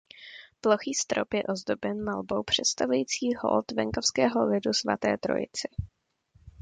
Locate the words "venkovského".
3.71-4.45